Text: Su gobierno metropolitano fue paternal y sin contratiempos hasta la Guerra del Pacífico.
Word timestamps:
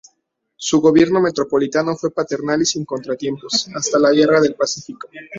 Su 0.55 0.81
gobierno 0.81 1.21
metropolitano 1.21 1.95
fue 1.95 2.09
paternal 2.09 2.59
y 2.63 2.65
sin 2.65 2.85
contratiempos 2.85 3.67
hasta 3.75 3.99
la 3.99 4.11
Guerra 4.11 4.41
del 4.41 4.55
Pacífico. 4.55 5.07